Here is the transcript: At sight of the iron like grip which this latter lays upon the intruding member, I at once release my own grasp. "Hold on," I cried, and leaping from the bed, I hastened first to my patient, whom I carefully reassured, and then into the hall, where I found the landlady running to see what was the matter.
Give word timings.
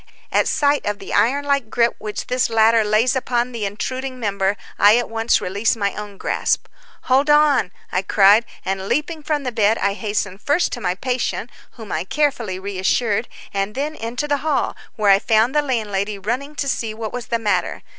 At 0.31 0.47
sight 0.47 0.83
of 0.87 0.97
the 0.97 1.13
iron 1.13 1.45
like 1.45 1.69
grip 1.69 1.93
which 1.99 2.25
this 2.25 2.49
latter 2.49 2.83
lays 2.83 3.15
upon 3.15 3.51
the 3.51 3.65
intruding 3.65 4.19
member, 4.19 4.57
I 4.79 4.97
at 4.97 5.11
once 5.11 5.39
release 5.41 5.75
my 5.75 5.93
own 5.93 6.17
grasp. 6.17 6.65
"Hold 7.03 7.29
on," 7.29 7.69
I 7.91 8.01
cried, 8.01 8.45
and 8.65 8.87
leaping 8.87 9.21
from 9.21 9.43
the 9.43 9.51
bed, 9.51 9.77
I 9.77 9.93
hastened 9.93 10.41
first 10.41 10.71
to 10.71 10.81
my 10.81 10.95
patient, 10.95 11.51
whom 11.73 11.91
I 11.91 12.03
carefully 12.03 12.57
reassured, 12.57 13.27
and 13.53 13.75
then 13.75 13.93
into 13.93 14.27
the 14.27 14.37
hall, 14.37 14.75
where 14.95 15.11
I 15.11 15.19
found 15.19 15.53
the 15.53 15.61
landlady 15.61 16.17
running 16.17 16.55
to 16.55 16.67
see 16.67 16.95
what 16.95 17.13
was 17.13 17.27
the 17.27 17.37
matter. 17.37 17.83